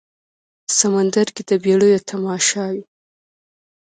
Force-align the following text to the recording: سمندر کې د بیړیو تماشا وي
سمندر 0.77 1.27
کې 1.35 1.43
د 1.49 1.51
بیړیو 1.63 2.05
تماشا 2.09 2.65
وي 2.73 2.83